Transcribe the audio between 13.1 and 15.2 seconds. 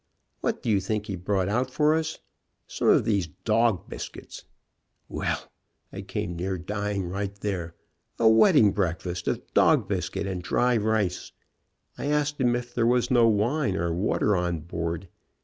no wine or water on board.